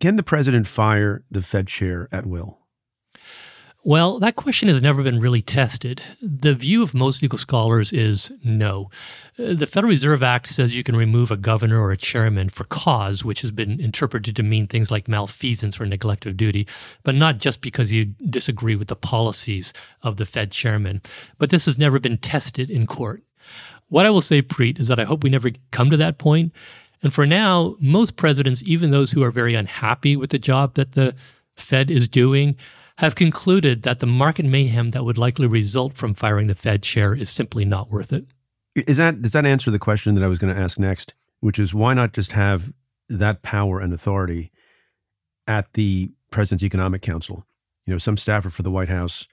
Can 0.00 0.16
the 0.16 0.22
president 0.22 0.66
fire 0.66 1.24
the 1.30 1.42
Fed 1.42 1.66
chair 1.66 2.08
at 2.10 2.26
will? 2.26 2.60
Well, 3.82 4.18
that 4.18 4.36
question 4.36 4.68
has 4.68 4.82
never 4.82 5.02
been 5.02 5.20
really 5.20 5.40
tested. 5.40 6.02
The 6.20 6.52
view 6.52 6.82
of 6.82 6.92
most 6.92 7.22
legal 7.22 7.38
scholars 7.38 7.94
is 7.94 8.30
no. 8.44 8.90
Uh, 9.38 9.54
the 9.54 9.66
Federal 9.66 9.88
Reserve 9.88 10.22
Act 10.22 10.48
says 10.48 10.76
you 10.76 10.82
can 10.82 10.96
remove 10.96 11.30
a 11.30 11.36
governor 11.38 11.80
or 11.80 11.90
a 11.90 11.96
chairman 11.96 12.50
for 12.50 12.64
cause, 12.64 13.24
which 13.24 13.40
has 13.40 13.50
been 13.50 13.80
interpreted 13.80 14.36
to 14.36 14.42
mean 14.42 14.66
things 14.66 14.90
like 14.90 15.08
malfeasance 15.08 15.80
or 15.80 15.86
neglect 15.86 16.26
of 16.26 16.36
duty, 16.36 16.68
but 17.04 17.14
not 17.14 17.38
just 17.38 17.62
because 17.62 17.90
you 17.90 18.12
disagree 18.28 18.76
with 18.76 18.88
the 18.88 18.96
policies 18.96 19.72
of 20.02 20.18
the 20.18 20.26
Fed 20.26 20.50
chairman. 20.50 21.00
But 21.38 21.48
this 21.48 21.64
has 21.64 21.78
never 21.78 21.98
been 21.98 22.18
tested 22.18 22.70
in 22.70 22.86
court. 22.86 23.22
What 23.88 24.04
I 24.04 24.10
will 24.10 24.20
say, 24.20 24.42
Preet, 24.42 24.78
is 24.78 24.88
that 24.88 25.00
I 25.00 25.04
hope 25.04 25.24
we 25.24 25.30
never 25.30 25.50
come 25.70 25.88
to 25.88 25.96
that 25.96 26.18
point. 26.18 26.52
And 27.02 27.12
for 27.12 27.26
now, 27.26 27.76
most 27.80 28.16
presidents, 28.16 28.62
even 28.66 28.90
those 28.90 29.12
who 29.12 29.22
are 29.22 29.30
very 29.30 29.54
unhappy 29.54 30.16
with 30.16 30.30
the 30.30 30.38
job 30.38 30.74
that 30.74 30.92
the 30.92 31.14
Fed 31.56 31.90
is 31.90 32.08
doing, 32.08 32.56
have 32.98 33.14
concluded 33.14 33.82
that 33.82 34.00
the 34.00 34.06
market 34.06 34.44
mayhem 34.44 34.90
that 34.90 35.04
would 35.04 35.16
likely 35.16 35.46
result 35.46 35.94
from 35.94 36.12
firing 36.12 36.46
the 36.46 36.54
Fed 36.54 36.82
chair 36.82 37.14
is 37.14 37.30
simply 37.30 37.64
not 37.64 37.90
worth 37.90 38.12
it. 38.12 38.26
Is 38.74 38.98
that 38.98 39.22
does 39.22 39.32
that 39.32 39.46
answer 39.46 39.70
the 39.70 39.78
question 39.78 40.14
that 40.14 40.24
I 40.24 40.28
was 40.28 40.38
going 40.38 40.54
to 40.54 40.60
ask 40.60 40.78
next, 40.78 41.14
which 41.40 41.58
is 41.58 41.74
why 41.74 41.94
not 41.94 42.12
just 42.12 42.32
have 42.32 42.74
that 43.08 43.42
power 43.42 43.80
and 43.80 43.92
authority 43.92 44.52
at 45.46 45.72
the 45.72 46.10
President's 46.30 46.62
Economic 46.62 47.00
Council? 47.02 47.46
You 47.86 47.94
know, 47.94 47.98
some 47.98 48.18
staffer 48.18 48.50
for 48.50 48.62
the 48.62 48.70
White 48.70 48.90
House 48.90 49.26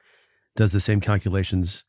does 0.56 0.72
the 0.72 0.80
same 0.80 1.02
calculations, 1.02 1.84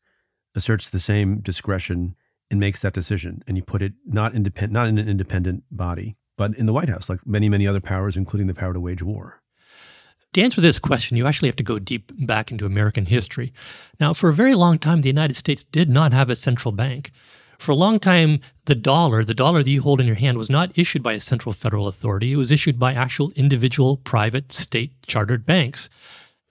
asserts 0.53 0.89
the 0.89 0.99
same 0.99 1.39
discretion, 1.39 2.15
and 2.49 2.59
makes 2.59 2.81
that 2.81 2.93
decision. 2.93 3.43
And 3.47 3.57
you 3.57 3.63
put 3.63 3.81
it 3.81 3.93
not 4.05 4.33
independent, 4.33 4.73
not 4.73 4.87
in 4.87 4.97
an 4.97 5.07
independent 5.07 5.63
body, 5.71 6.15
but 6.37 6.55
in 6.55 6.65
the 6.65 6.73
White 6.73 6.89
House, 6.89 7.09
like 7.09 7.25
many, 7.25 7.49
many 7.49 7.67
other 7.67 7.81
powers, 7.81 8.17
including 8.17 8.47
the 8.47 8.53
power 8.53 8.73
to 8.73 8.79
wage 8.79 9.03
war. 9.03 9.41
To 10.33 10.41
answer 10.41 10.61
this 10.61 10.77
question, 10.77 11.17
you 11.17 11.25
actually 11.25 11.49
have 11.49 11.55
to 11.55 11.63
go 11.63 11.79
deep 11.79 12.11
back 12.25 12.51
into 12.51 12.65
American 12.65 13.07
history. 13.07 13.51
Now, 13.99 14.13
for 14.13 14.29
a 14.29 14.33
very 14.33 14.53
long 14.53 14.77
time, 14.77 15.01
the 15.01 15.09
United 15.09 15.35
States 15.35 15.63
did 15.63 15.89
not 15.89 16.13
have 16.13 16.29
a 16.29 16.35
central 16.35 16.71
bank. 16.71 17.11
For 17.57 17.71
a 17.71 17.75
long 17.75 17.99
time, 17.99 18.39
the 18.65 18.75
dollar, 18.75 19.25
the 19.25 19.33
dollar 19.33 19.63
that 19.63 19.69
you 19.69 19.81
hold 19.81 19.99
in 19.99 20.07
your 20.07 20.15
hand, 20.15 20.37
was 20.37 20.49
not 20.49 20.77
issued 20.77 21.03
by 21.03 21.13
a 21.13 21.19
central 21.19 21.51
federal 21.51 21.87
authority. 21.87 22.31
It 22.31 22.37
was 22.37 22.51
issued 22.51 22.79
by 22.79 22.93
actual 22.93 23.31
individual, 23.35 23.97
private, 23.97 24.51
state 24.51 24.93
chartered 25.05 25.45
banks. 25.45 25.89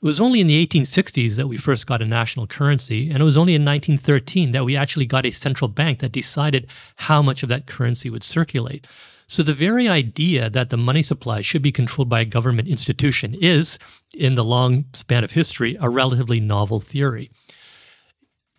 It 0.00 0.06
was 0.06 0.20
only 0.20 0.38
in 0.40 0.46
the 0.46 0.64
1860s 0.64 1.34
that 1.36 1.48
we 1.48 1.56
first 1.56 1.88
got 1.88 2.00
a 2.00 2.06
national 2.06 2.46
currency, 2.46 3.10
and 3.10 3.20
it 3.20 3.24
was 3.24 3.36
only 3.36 3.56
in 3.56 3.64
1913 3.64 4.52
that 4.52 4.64
we 4.64 4.76
actually 4.76 5.06
got 5.06 5.26
a 5.26 5.32
central 5.32 5.66
bank 5.66 5.98
that 5.98 6.12
decided 6.12 6.70
how 6.96 7.20
much 7.20 7.42
of 7.42 7.48
that 7.48 7.66
currency 7.66 8.08
would 8.08 8.22
circulate. 8.22 8.86
So 9.26 9.42
the 9.42 9.52
very 9.52 9.88
idea 9.88 10.48
that 10.50 10.70
the 10.70 10.76
money 10.76 11.02
supply 11.02 11.40
should 11.40 11.62
be 11.62 11.72
controlled 11.72 12.08
by 12.08 12.20
a 12.20 12.24
government 12.24 12.68
institution 12.68 13.34
is, 13.40 13.80
in 14.14 14.36
the 14.36 14.44
long 14.44 14.84
span 14.92 15.24
of 15.24 15.32
history, 15.32 15.76
a 15.80 15.90
relatively 15.90 16.38
novel 16.38 16.78
theory. 16.78 17.32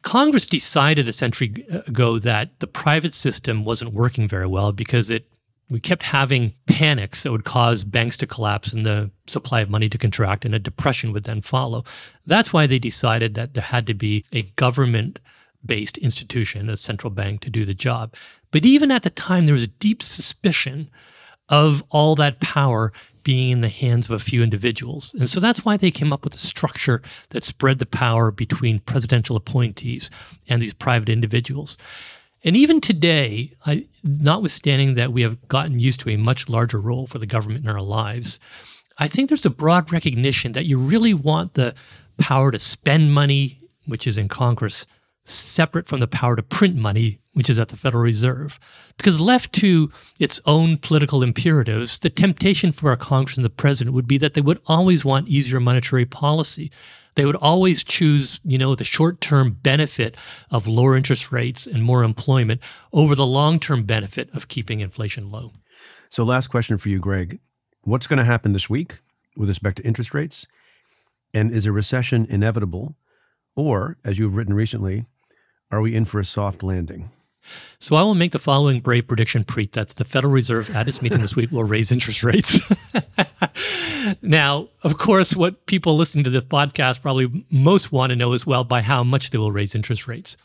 Congress 0.01 0.45
decided 0.45 1.07
a 1.07 1.13
century 1.13 1.53
ago 1.87 2.19
that 2.19 2.59
the 2.59 2.67
private 2.67 3.13
system 3.13 3.63
wasn't 3.63 3.93
working 3.93 4.27
very 4.27 4.45
well 4.45 4.73
because 4.73 5.09
it 5.09 5.31
we 5.69 5.79
kept 5.79 6.03
having 6.03 6.53
panics 6.65 7.23
that 7.23 7.31
would 7.31 7.43
cause 7.43 7.83
banks 7.83 8.17
to 8.17 8.27
collapse 8.27 8.73
and 8.73 8.85
the 8.85 9.11
supply 9.27 9.61
of 9.61 9.69
money 9.69 9.87
to 9.89 9.97
contract 9.97 10.45
and 10.45 10.55
a 10.55 10.59
depression 10.59 11.13
would 11.13 11.25
then 11.25 11.41
follow. 11.41 11.83
That's 12.25 12.51
why 12.51 12.65
they 12.65 12.79
decided 12.79 13.35
that 13.35 13.53
there 13.53 13.63
had 13.63 13.85
to 13.87 13.93
be 13.93 14.25
a 14.31 14.41
government 14.41 15.19
based 15.63 15.97
institution, 15.97 16.69
a 16.69 16.77
central 16.77 17.11
bank, 17.11 17.41
to 17.41 17.49
do 17.49 17.65
the 17.65 17.73
job. 17.73 18.15
But 18.51 18.65
even 18.65 18.91
at 18.91 19.03
the 19.03 19.09
time, 19.09 19.45
there 19.45 19.53
was 19.53 19.63
a 19.63 19.67
deep 19.67 20.01
suspicion 20.01 20.89
of 21.49 21.83
all 21.89 22.15
that 22.15 22.39
power 22.39 22.91
being 23.23 23.51
in 23.51 23.61
the 23.61 23.69
hands 23.69 24.07
of 24.07 24.11
a 24.13 24.23
few 24.23 24.41
individuals. 24.41 25.13
And 25.13 25.29
so 25.29 25.39
that's 25.39 25.65
why 25.65 25.77
they 25.77 25.91
came 25.91 26.13
up 26.13 26.23
with 26.23 26.33
a 26.33 26.37
structure 26.37 27.01
that 27.29 27.43
spread 27.43 27.79
the 27.79 27.85
power 27.85 28.31
between 28.31 28.79
presidential 28.79 29.35
appointees 29.35 30.09
and 30.47 30.61
these 30.61 30.73
private 30.73 31.09
individuals. 31.09 31.77
And 32.43 32.55
even 32.55 32.79
today, 32.79 33.51
I, 33.65 33.85
notwithstanding 34.03 34.93
that 34.93 35.11
we 35.11 35.23
have 35.23 35.47
gotten 35.47 35.79
used 35.79 35.99
to 36.01 36.09
a 36.09 36.17
much 36.17 36.47
larger 36.47 36.79
role 36.79 37.05
for 37.07 37.19
the 37.19 37.25
government 37.25 37.65
in 37.65 37.69
our 37.69 37.81
lives, 37.81 38.39
I 38.97 39.07
think 39.07 39.29
there's 39.29 39.45
a 39.45 39.49
broad 39.49 39.91
recognition 39.91 40.53
that 40.53 40.65
you 40.65 40.77
really 40.77 41.13
want 41.13 41.53
the 41.53 41.73
power 42.17 42.51
to 42.51 42.59
spend 42.59 43.13
money, 43.13 43.57
which 43.85 44.07
is 44.07 44.17
in 44.17 44.27
Congress, 44.27 44.85
separate 45.25 45.87
from 45.87 45.99
the 45.99 46.07
power 46.07 46.35
to 46.35 46.43
print 46.43 46.75
money, 46.75 47.19
which 47.33 47.49
is 47.49 47.59
at 47.59 47.69
the 47.69 47.77
Federal 47.77 48.03
Reserve. 48.03 48.59
Because 48.97 49.21
left 49.21 49.53
to 49.53 49.91
its 50.19 50.41
own 50.45 50.77
political 50.77 51.23
imperatives, 51.23 51.99
the 51.99 52.09
temptation 52.09 52.71
for 52.71 52.91
a 52.91 52.97
Congress 52.97 53.37
and 53.37 53.45
the 53.45 53.49
president 53.49 53.95
would 53.95 54.07
be 54.07 54.17
that 54.17 54.33
they 54.33 54.41
would 54.41 54.59
always 54.65 55.05
want 55.05 55.29
easier 55.29 55.59
monetary 55.59 56.05
policy. 56.05 56.71
They 57.19 57.25
would 57.25 57.35
always 57.35 57.83
choose, 57.83 58.39
you 58.45 58.57
know, 58.57 58.75
the 58.75 58.85
short-term 58.85 59.57
benefit 59.61 60.15
of 60.51 60.67
lower 60.67 60.95
interest 60.95 61.33
rates 61.33 61.67
and 61.67 61.83
more 61.83 62.05
employment 62.05 62.61
over 62.93 63.13
the 63.13 63.25
long-term 63.25 63.83
benefit 63.83 64.33
of 64.33 64.47
keeping 64.47 64.79
inflation 64.79 65.29
low. 65.29 65.51
So 66.07 66.23
last 66.23 66.47
question 66.47 66.77
for 66.77 66.87
you, 66.87 66.97
Greg. 66.97 67.41
What's 67.81 68.07
going 68.07 68.19
to 68.19 68.23
happen 68.23 68.53
this 68.53 68.69
week 68.69 68.99
with 69.35 69.49
respect 69.49 69.75
to 69.75 69.83
interest 69.83 70.13
rates? 70.13 70.47
And 71.33 71.51
is 71.51 71.65
a 71.65 71.73
recession 71.73 72.25
inevitable? 72.29 72.95
Or, 73.53 73.97
as 74.05 74.17
you've 74.17 74.37
written 74.37 74.53
recently, 74.53 75.03
are 75.69 75.81
we 75.81 75.97
in 75.97 76.05
for 76.05 76.21
a 76.21 76.25
soft 76.25 76.63
landing? 76.63 77.09
So 77.79 77.95
I 77.95 78.03
will 78.03 78.15
make 78.15 78.33
the 78.33 78.39
following 78.39 78.81
brave 78.81 79.07
prediction, 79.07 79.43
Preet. 79.43 79.71
That's 79.71 79.93
the 79.93 80.03
Federal 80.03 80.33
Reserve 80.33 80.75
at 80.75 80.87
its 80.87 81.01
meeting 81.01 81.21
this 81.21 81.35
week 81.35 81.51
will 81.51 81.63
raise 81.63 81.91
interest 81.91 82.23
rates. 82.23 82.71
now, 84.21 84.67
of 84.83 84.97
course, 84.97 85.35
what 85.35 85.65
people 85.65 85.95
listening 85.95 86.23
to 86.25 86.29
this 86.29 86.43
podcast 86.43 87.01
probably 87.01 87.45
most 87.49 87.91
want 87.91 88.09
to 88.09 88.15
know 88.15 88.33
is 88.33 88.45
well 88.45 88.63
by 88.63 88.81
how 88.81 89.03
much 89.03 89.29
they 89.29 89.37
will 89.37 89.51
raise 89.51 89.75
interest 89.75 90.07
rates. 90.07 90.35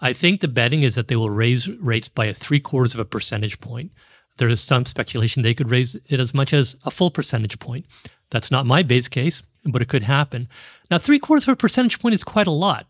I 0.00 0.12
think 0.12 0.40
the 0.40 0.48
betting 0.48 0.82
is 0.82 0.94
that 0.96 1.08
they 1.08 1.16
will 1.16 1.30
raise 1.30 1.68
rates 1.68 2.08
by 2.08 2.26
a 2.26 2.34
three 2.34 2.60
quarters 2.60 2.92
of 2.92 3.00
a 3.00 3.04
percentage 3.04 3.60
point. 3.60 3.92
There 4.36 4.48
is 4.48 4.60
some 4.60 4.84
speculation 4.84 5.42
they 5.42 5.54
could 5.54 5.70
raise 5.70 5.94
it 5.94 6.20
as 6.20 6.34
much 6.34 6.52
as 6.52 6.76
a 6.84 6.90
full 6.90 7.10
percentage 7.10 7.58
point. 7.58 7.86
That's 8.30 8.50
not 8.50 8.66
my 8.66 8.82
base 8.82 9.08
case, 9.08 9.42
but 9.64 9.82
it 9.82 9.88
could 9.88 10.02
happen. 10.02 10.48
Now, 10.90 10.98
three 10.98 11.18
quarters 11.18 11.48
of 11.48 11.52
a 11.52 11.56
percentage 11.56 12.00
point 12.00 12.14
is 12.14 12.24
quite 12.24 12.46
a 12.46 12.52
lot. 12.52 12.86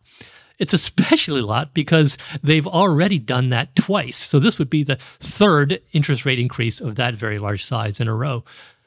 It's 0.59 0.73
especially 0.73 1.43
lot 1.43 1.75
because 1.75 2.17
they've 2.43 2.67
already 2.67 3.19
done 3.19 3.51
that 3.51 3.77
twice. 3.77 4.17
So 4.17 4.39
this 4.39 4.59
would 4.59 4.71
be 4.71 4.83
the 4.83 4.97
third 4.97 5.81
interest 5.93 6.25
rate 6.25 6.39
increase 6.39 6.81
of 6.81 6.95
that 6.97 7.15
very 7.15 7.39
large 7.39 7.65
size 7.65 8.01
in 8.01 8.09
a 8.09 8.15
row. 8.15 8.45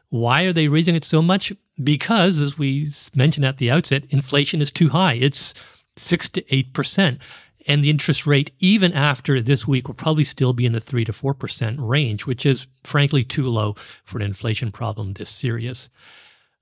Why 0.09 0.43
are 0.43 0.53
they 0.53 0.67
raising 0.67 0.95
it 0.95 1.03
so 1.03 1.21
much? 1.21 1.53
Because, 1.81 2.41
as 2.41 2.57
we 2.57 2.87
mentioned 3.15 3.45
at 3.45 3.57
the 3.57 3.69
outset, 3.69 4.05
inflation 4.09 4.61
is 4.61 4.71
too 4.71 4.89
high. 4.89 5.13
It's 5.13 5.53
six 5.95 6.27
to 6.29 6.55
eight 6.55 6.73
percent. 6.73 7.21
And 7.67 7.83
the 7.83 7.91
interest 7.91 8.25
rate, 8.25 8.51
even 8.59 8.91
after 8.93 9.39
this 9.39 9.67
week, 9.67 9.87
will 9.87 9.93
probably 9.93 10.23
still 10.23 10.53
be 10.53 10.65
in 10.65 10.71
the 10.71 10.79
three 10.79 11.05
to 11.05 11.13
four 11.13 11.35
percent 11.35 11.77
range, 11.79 12.25
which 12.25 12.45
is 12.45 12.65
frankly 12.83 13.23
too 13.23 13.47
low 13.47 13.73
for 14.03 14.17
an 14.17 14.23
inflation 14.25 14.71
problem 14.71 15.13
this 15.13 15.29
serious. 15.29 15.89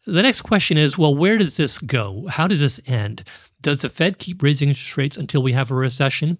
The 0.08 0.22
next 0.22 0.44
question 0.44 0.78
is 0.78 0.98
well, 0.98 1.14
where 1.14 1.38
does 1.38 1.58
this 1.58 1.80
go? 1.80 2.28
How 2.30 2.48
does 2.48 2.62
this 2.62 2.80
end? 2.88 3.26
Does 3.62 3.82
the 3.82 3.90
Fed 3.90 4.20
keep 4.20 4.42
raising 4.42 4.70
interest 4.70 4.96
rates 4.96 5.18
until 5.18 5.44
we 5.44 5.52
have 5.52 5.70
a 5.70 5.76
recession? 5.76 6.38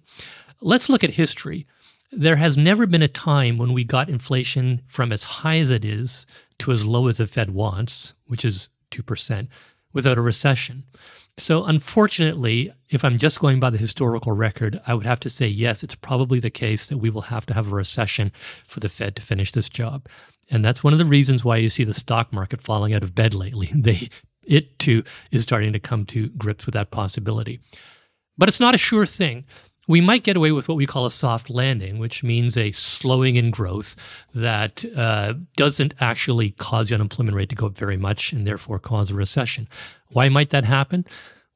Let's 0.62 0.88
look 0.88 1.04
at 1.04 1.10
history. 1.10 1.66
There 2.10 2.36
has 2.36 2.56
never 2.56 2.86
been 2.86 3.02
a 3.02 3.08
time 3.08 3.58
when 3.58 3.74
we 3.74 3.84
got 3.84 4.08
inflation 4.08 4.80
from 4.86 5.12
as 5.12 5.22
high 5.24 5.58
as 5.58 5.70
it 5.70 5.84
is 5.84 6.24
to 6.60 6.72
as 6.72 6.86
low 6.86 7.08
as 7.08 7.18
the 7.18 7.26
Fed 7.26 7.50
wants, 7.50 8.14
which 8.26 8.42
is 8.42 8.70
2%, 8.90 9.48
without 9.92 10.16
a 10.16 10.22
recession. 10.22 10.84
So, 11.36 11.66
unfortunately, 11.66 12.72
if 12.88 13.04
I'm 13.04 13.18
just 13.18 13.38
going 13.38 13.60
by 13.60 13.68
the 13.68 13.76
historical 13.76 14.32
record, 14.32 14.80
I 14.86 14.94
would 14.94 15.04
have 15.04 15.20
to 15.20 15.30
say 15.30 15.46
yes, 15.46 15.84
it's 15.84 15.94
probably 15.94 16.40
the 16.40 16.48
case 16.48 16.86
that 16.88 16.98
we 16.98 17.10
will 17.10 17.20
have 17.20 17.44
to 17.44 17.54
have 17.54 17.70
a 17.70 17.76
recession 17.76 18.30
for 18.30 18.80
the 18.80 18.88
Fed 18.88 19.14
to 19.16 19.22
finish 19.22 19.52
this 19.52 19.68
job. 19.68 20.08
And 20.50 20.64
that's 20.64 20.82
one 20.82 20.92
of 20.92 20.98
the 20.98 21.04
reasons 21.04 21.44
why 21.44 21.56
you 21.56 21.68
see 21.68 21.84
the 21.84 21.94
stock 21.94 22.32
market 22.32 22.60
falling 22.60 22.94
out 22.94 23.02
of 23.02 23.14
bed 23.14 23.34
lately. 23.34 23.70
They, 23.78 24.08
it 24.46 24.78
too 24.78 25.04
is 25.30 25.42
starting 25.42 25.72
to 25.74 25.78
come 25.78 26.06
to 26.06 26.28
grips 26.30 26.66
with 26.66 26.72
that 26.72 26.90
possibility. 26.90 27.60
But 28.38 28.48
it's 28.48 28.60
not 28.60 28.74
a 28.74 28.78
sure 28.78 29.06
thing. 29.06 29.44
We 29.86 30.00
might 30.00 30.22
get 30.22 30.36
away 30.36 30.52
with 30.52 30.68
what 30.68 30.76
we 30.76 30.86
call 30.86 31.06
a 31.06 31.10
soft 31.10 31.48
landing, 31.48 31.98
which 31.98 32.22
means 32.22 32.56
a 32.56 32.72
slowing 32.72 33.36
in 33.36 33.50
growth 33.50 33.94
that 34.34 34.84
uh, 34.96 35.34
doesn't 35.56 35.94
actually 36.00 36.50
cause 36.50 36.88
the 36.88 36.94
unemployment 36.94 37.36
rate 37.36 37.48
to 37.50 37.54
go 37.54 37.66
up 37.66 37.76
very 37.76 37.96
much 37.96 38.32
and 38.32 38.46
therefore 38.46 38.78
cause 38.78 39.10
a 39.10 39.14
recession. 39.14 39.68
Why 40.12 40.28
might 40.28 40.50
that 40.50 40.64
happen? 40.64 41.04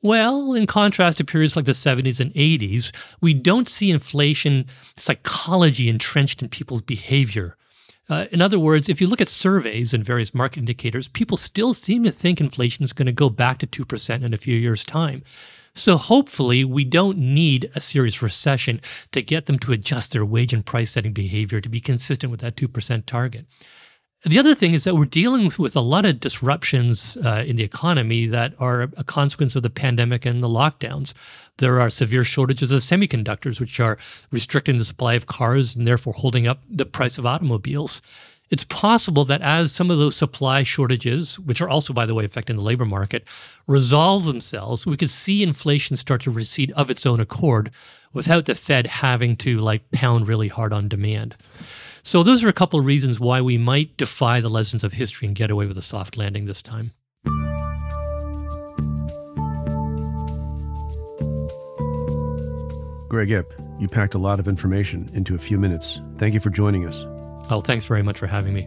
Well, 0.03 0.55
in 0.55 0.67
contrast 0.67 1.19
to 1.19 1.25
periods 1.25 1.57
like 1.57 1.65
the 1.65 1.73
70s 1.73 2.21
and 2.21 2.33
80s, 2.35 2.91
we 3.21 3.35
don't 3.35 3.69
see 3.69 3.91
inflation 3.91 4.67
psychology 4.97 5.89
entrenched 5.89 6.43
in 6.43 6.49
people's 6.49 6.83
behavior 6.83 7.57
Uh, 8.13 8.27
in 8.31 8.43
other 8.43 8.59
words, 8.59 8.91
if 8.91 9.01
you 9.01 9.07
look 9.07 9.23
at 9.23 9.29
surveys 9.31 9.95
and 9.95 10.05
various 10.05 10.35
market 10.35 10.59
indicators, 10.59 11.09
people 11.09 11.39
still 11.39 11.73
seem 11.73 12.05
to 12.05 12.11
think 12.11 12.43
inflation 12.43 12.85
is 12.85 12.93
going 12.93 13.07
to 13.07 13.13
go 13.13 13.31
back 13.31 13.57
to 13.57 13.67
2% 13.67 14.23
in 14.23 14.35
a 14.35 14.37
few 14.37 14.55
years' 14.55 14.85
time. 14.85 15.23
So 15.73 15.97
hopefully, 15.97 16.63
we 16.63 16.85
don't 16.85 17.17
need 17.17 17.71
a 17.75 17.81
serious 17.81 18.21
recession 18.21 18.83
to 19.13 19.23
get 19.23 19.47
them 19.47 19.59
to 19.61 19.73
adjust 19.73 20.13
their 20.13 20.27
wage 20.27 20.53
and 20.53 20.67
price 20.67 20.91
setting 20.91 21.15
behavior 21.15 21.63
to 21.63 21.71
be 21.71 21.81
consistent 21.81 22.31
with 22.31 22.41
that 22.41 22.55
2% 22.55 23.07
target. 23.07 23.47
The 24.25 24.39
other 24.39 24.55
thing 24.55 24.73
is 24.73 24.85
that 24.85 24.95
we're 24.95 25.07
dealing 25.07 25.51
with 25.59 25.75
a 25.75 25.81
lot 25.81 26.07
of 26.07 26.21
disruptions 26.21 27.17
uh, 27.25 27.43
in 27.45 27.57
the 27.57 27.65
economy 27.65 28.27
that 28.27 28.55
are 28.61 28.83
a 28.97 29.03
consequence 29.03 29.57
of 29.57 29.65
the 29.65 29.71
pandemic 29.71 30.25
and 30.25 30.41
the 30.41 30.49
lockdowns. 30.49 31.13
There 31.57 31.81
are 31.81 31.91
severe 31.91 32.23
shortages 32.23 32.71
of 32.71 32.83
semiconductors, 32.83 33.59
which 33.59 33.81
are 33.81 33.99
restricting 34.31 34.77
the 34.77 34.85
supply 34.85 35.15
of 35.15 35.27
cars 35.27 35.75
and 35.75 35.89
therefore 35.89 36.13
holding 36.13 36.47
up 36.47 36.61
the 36.71 36.87
price 36.87 37.19
of 37.19 37.27
automobiles. 37.27 38.01
It's 38.49 38.63
possible 38.63 39.25
that 39.25 39.43
as 39.43 39.73
some 39.73 39.91
of 39.91 39.99
those 39.99 40.15
supply 40.15 40.63
shortages, 40.63 41.41
which 41.41 41.61
are 41.61 41.69
also, 41.69 41.93
by 41.93 42.07
the 42.07 42.15
way, 42.15 42.25
affecting 42.25 42.55
the 42.55 42.63
labor 42.63 42.85
market, 42.85 43.27
resolve 43.67 44.25
themselves, 44.25 44.87
we 44.87 44.97
could 44.97 45.11
see 45.11 45.43
inflation 45.43 45.97
start 45.97 46.21
to 46.21 46.31
recede 46.31 46.71
of 46.73 46.91
its 46.91 47.07
own 47.07 47.19
accord 47.19 47.73
without 48.13 48.45
the 48.45 48.55
Fed 48.55 48.87
having 48.87 49.35
to 49.39 49.59
like 49.59 49.91
pound 49.91 50.29
really 50.29 50.49
hard 50.49 50.73
on 50.73 50.87
demand. 50.87 51.35
So 52.03 52.25
those 52.25 52.43
are 52.43 52.49
a 52.49 52.53
couple 52.53 52.81
of 52.81 52.87
reasons 52.87 53.21
why 53.21 53.41
we 53.41 53.57
might 53.57 53.97
defy 53.97 54.41
the 54.41 54.51
lessons 54.51 54.83
of 54.83 54.95
history 54.95 55.27
and 55.27 55.37
get 55.37 55.51
away 55.51 55.67
with 55.67 55.79
a 55.79 55.83
soft 55.83 56.17
landing 56.17 56.47
this 56.47 56.61
time. 56.61 56.93
Greg 63.09 63.31
Ip, 63.31 63.53
you 63.79 63.89
packed 63.89 64.15
a 64.15 64.19
lot 64.19 64.41
of 64.41 64.49
information 64.49 65.07
into 65.15 65.35
a 65.35 65.39
few 65.39 65.59
minutes. 65.59 66.01
Thank 66.17 66.35
you 66.35 66.41
for 66.41 66.51
joining 66.51 66.87
us. 66.87 67.05
Oh, 67.51 67.63
thanks 67.65 67.85
very 67.85 68.03
much 68.03 68.19
for 68.19 68.27
having 68.27 68.55
me. 68.55 68.67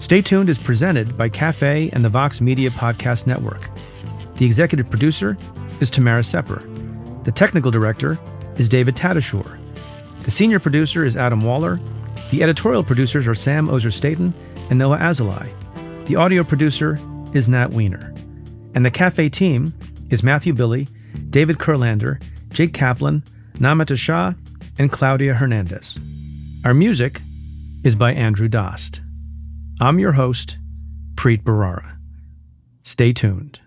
Stay 0.00 0.22
Tuned 0.22 0.48
is 0.48 0.58
presented 0.58 1.16
by 1.18 1.28
Cafe 1.28 1.90
and 1.92 2.02
the 2.02 2.08
Vox 2.08 2.40
Media 2.40 2.70
Podcast 2.70 3.26
Network. 3.26 3.68
The 4.36 4.46
executive 4.46 4.88
producer 4.88 5.36
is 5.80 5.90
Tamara 5.90 6.24
Sepper. 6.24 6.62
The 7.24 7.30
technical 7.30 7.70
director 7.70 8.18
is 8.56 8.70
David 8.70 8.96
Tatasciore. 8.96 9.58
The 10.22 10.30
senior 10.30 10.58
producer 10.58 11.04
is 11.04 11.18
Adam 11.18 11.44
Waller. 11.44 11.78
The 12.30 12.42
editorial 12.42 12.82
producers 12.82 13.28
are 13.28 13.34
Sam 13.34 13.68
Ozer 13.68 13.90
Staten 13.90 14.32
and 14.70 14.78
Noah 14.78 14.96
Azulai. 14.96 15.52
The 16.06 16.16
audio 16.16 16.44
producer 16.44 16.98
is 17.34 17.46
Nat 17.46 17.70
Weiner. 17.70 18.14
And 18.74 18.86
the 18.86 18.90
Cafe 18.90 19.28
team 19.28 19.74
is 20.08 20.22
Matthew 20.22 20.54
Billy, 20.54 20.88
David 21.28 21.58
Kurlander, 21.58 22.22
Jake 22.48 22.72
Kaplan, 22.72 23.22
Namita 23.58 23.98
Shah, 23.98 24.32
and 24.78 24.90
Claudia 24.90 25.34
Hernandez. 25.34 25.98
Our 26.64 26.72
music 26.72 27.20
is 27.84 27.94
by 27.96 28.14
Andrew 28.14 28.48
Dost. 28.48 29.02
I'm 29.82 29.98
your 29.98 30.12
host, 30.12 30.58
Preet 31.14 31.42
Bharara. 31.42 31.96
Stay 32.82 33.14
tuned. 33.14 33.59